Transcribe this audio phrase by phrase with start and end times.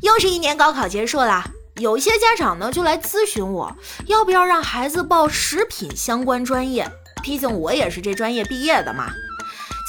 [0.00, 1.44] 又是一年高考结束了，
[1.76, 3.76] 有些家长呢就来咨询我，
[4.06, 6.88] 要不要让孩子报食品相关专业？
[7.22, 9.10] 毕竟我也是这专业毕业的嘛。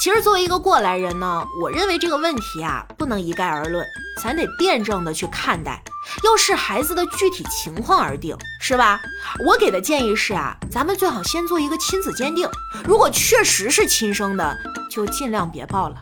[0.02, 3.86] 其实作为一个过来人呢，我认为这个问题啊不能一概而论，
[4.22, 5.80] 咱得辩证的去看待，
[6.24, 9.00] 要视孩子的具体情况而定，是吧？
[9.46, 12.48] 我给的建议是啊，咱们最好先做一个亲子鉴定，
[12.84, 14.56] 如果确实是亲生的，
[14.90, 15.96] 就尽量别报了。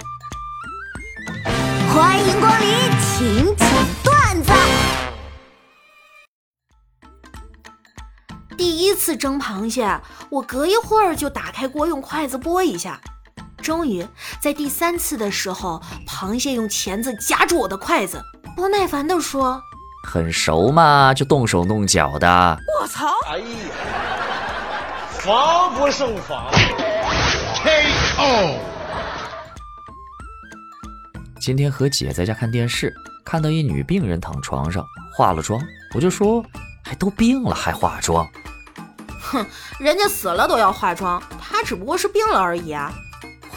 [1.93, 2.68] 欢迎光临
[8.68, 13.00] 第一次蒸螃蟹，我隔一会儿就打开锅用筷子拨一下。
[13.63, 14.07] 终于
[14.43, 18.23] 在第三次的时候，螃蟹用钳子夹住我的筷子，
[18.54, 19.59] 不耐烦地说
[20.07, 23.07] ：“很熟嘛，就动手动脚的。”我操！
[23.31, 23.45] 哎呀，
[25.12, 26.50] 防不胜防。
[27.62, 28.59] K.O.
[31.40, 32.92] 今天和姐在家看电视，
[33.25, 34.84] 看到一女病人躺床上
[35.17, 35.59] 化了妆，
[35.95, 36.45] 我就说
[36.85, 38.29] ：“还都病了还化妆？”
[39.31, 39.47] 哼，
[39.79, 42.93] 人家死了都要化妆，他只不过是病了而已啊！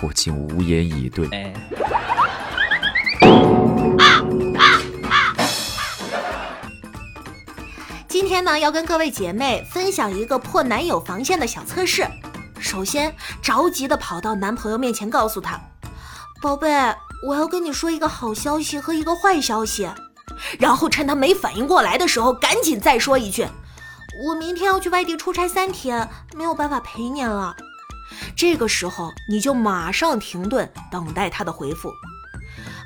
[0.02, 1.28] 我竟无言以对。
[8.08, 12.06] 今天呢，要跟各位姐妹分享一个破男友防线的小测试。
[12.60, 15.60] 首先，着急的跑到男朋友面前，告诉他
[16.42, 16.70] ：“宝贝。”
[17.24, 19.88] 我要跟你说一个好消息和一个坏消息，
[20.58, 23.48] 然后趁他没反应过来的时候，赶紧再说一句
[24.24, 27.56] ：“我明天要去外地出差三天，没有办法陪您了。”
[28.36, 31.92] 这个时候你就马上停顿，等待他的回复。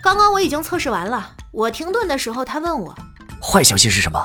[0.02, 2.96] 刚刚我已经测试完了，我停顿的时候，他问我
[3.42, 4.24] ：“坏消息是什么？”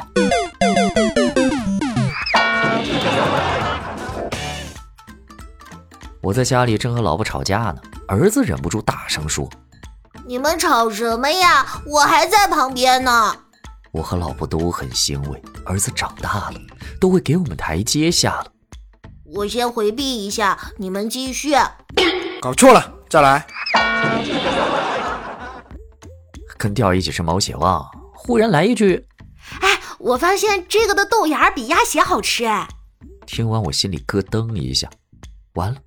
[6.22, 9.48] 我在家里正和老婆吵架呢，儿子忍不住大声说。
[10.26, 11.66] 你们吵什么呀？
[11.86, 13.34] 我还在旁边呢。
[13.92, 16.60] 我和老婆都很欣慰，儿子长大了，
[17.00, 18.52] 都会给我们台阶下了。
[19.34, 21.54] 我先回避一下，你们继续。
[22.40, 23.46] 搞错了，再来。
[26.56, 29.06] 跟调一起吃毛血旺，忽然来一句
[29.60, 32.68] ：“哎，我发现这个的豆芽比鸭血好吃。”哎，
[33.26, 34.90] 听完我心里咯噔一下，
[35.54, 35.80] 完了，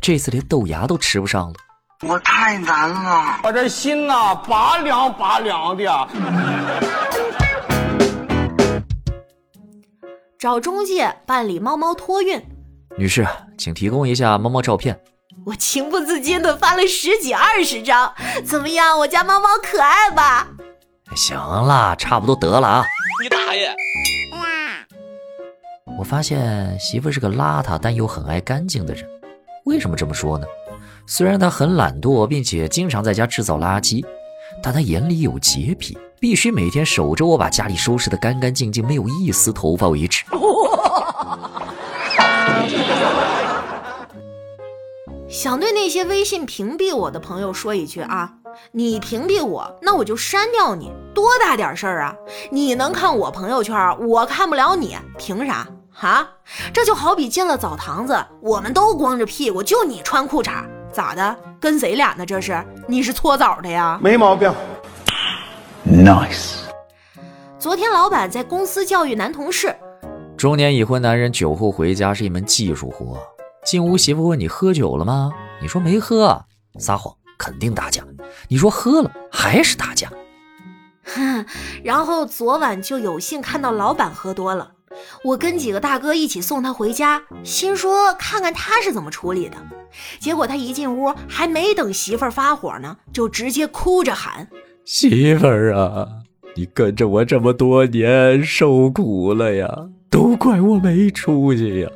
[0.00, 1.54] 这次连豆芽都吃不上了。
[2.06, 6.08] 我太难了，我这心呐拔凉拔凉的。
[10.38, 12.40] 找中介办理猫猫托运，
[12.96, 13.26] 女士，
[13.58, 14.96] 请提供一下猫猫照片。
[15.44, 18.14] 我情不自禁的发了十几二十张，
[18.46, 18.96] 怎么样？
[18.96, 20.46] 我家猫猫可爱吧？
[21.16, 22.84] 行了，差不多得了啊。
[23.20, 23.74] 你大爷！
[25.98, 29.04] 我发现媳妇是个邋遢但又很爱干净的人，
[29.64, 30.46] 为什么这么说呢？
[31.10, 34.04] 虽然他很懒惰，并且经常在家制造垃圾，
[34.62, 40.22] 但他眼里有洁癖，必须每天守着我把家里收拾得干干净净，没有一丝头发为止。
[45.30, 48.30] 想对那些微信屏蔽我的朋友说一句啊，
[48.72, 52.14] 你屏蔽我，那我就删掉你，多大点事儿啊！
[52.50, 53.74] 你能看我朋友圈，
[54.06, 55.66] 我看不了你，凭啥？
[55.90, 56.28] 哈，
[56.74, 60.64] 这就好比进了澡堂子，我们都光着屁股，就你穿裤衩。
[60.92, 61.36] 咋的？
[61.60, 62.24] 跟谁俩呢？
[62.24, 62.64] 这是？
[62.86, 63.98] 你是搓澡的呀？
[64.02, 64.52] 没毛病。
[65.86, 66.56] Nice。
[67.58, 69.74] 昨天老板在公司教育男同事，
[70.36, 73.18] 中年已婚男人酒后回家是一门技术活。
[73.64, 75.30] 进屋，媳妇问你喝酒了吗？
[75.60, 76.44] 你说没喝，
[76.78, 78.02] 撒谎肯定打架。
[78.48, 80.08] 你说喝了，还是打架。
[81.04, 81.44] 哼，
[81.82, 84.70] 然后昨晚就有幸看到老板喝多了。
[85.24, 89.56] 我跟几个大哥一起送他回家，心说看看他是怎么处理的。
[90.18, 94.48] 结果他一进屋，还没等媳妇儿发火呢，就直接哭着喊
[94.84, 96.06] ：“媳妇儿啊，
[96.54, 101.88] 你跟着我这么多年，受苦了呀，都怪我没出息呀，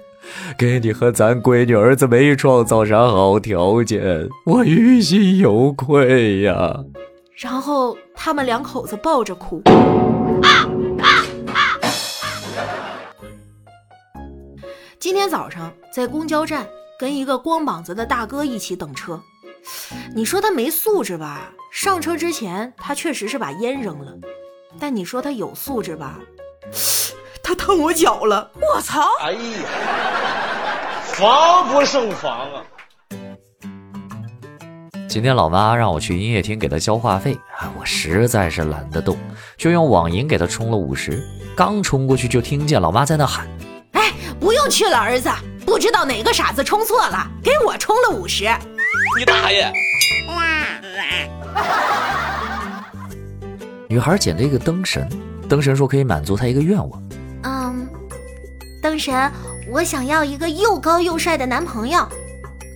[0.58, 6.84] 给你和咱闺女儿子没创造啥好条件，我于心有愧呀。”
[7.36, 9.62] 然后他们两口子抱着哭。
[15.12, 16.67] 今天早上在公交站
[16.99, 19.20] 跟一个光膀子的大哥一起等车，
[20.14, 21.53] 你说他没素质吧？
[21.70, 24.11] 上车之前他确实是把烟扔了，
[24.81, 26.19] 但你说他有素质吧？
[27.43, 29.03] 他烫我脚了，我操！
[29.20, 29.38] 哎呀，
[31.05, 32.62] 防不胜防啊！
[35.11, 37.38] 今天老妈让我去营业厅给她交话费，
[37.79, 39.19] 我实在是懒得动，
[39.59, 41.23] 就用网银给她充了五十。
[41.55, 43.47] 刚充过去就听见老妈在那喊。
[44.42, 45.30] 不用去了，儿子，
[45.64, 48.44] 不知道哪个傻子充错了，给我充了五十。
[49.16, 49.72] 你大爷！
[53.88, 55.08] 女孩捡了一个灯神，
[55.48, 57.02] 灯神说可以满足她一个愿望。
[57.44, 57.88] 嗯，
[58.82, 59.30] 灯神，
[59.70, 62.04] 我想要一个又高又帅的男朋友。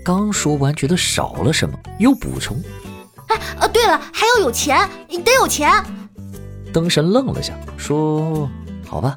[0.05, 2.63] 刚说完，觉得少了什么，又补充：
[3.27, 5.73] 哎，呃，对了，还要有钱，你得有钱。
[6.73, 8.49] 灯神愣了下，说
[8.87, 9.17] ：“好吧。”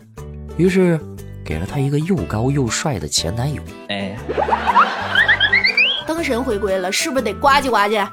[0.57, 0.99] 于是
[1.49, 3.59] 给了他一个又高又帅的前男友。
[3.87, 4.15] 哎，
[6.05, 8.07] 灯神回归了，是不是得呱唧呱唧？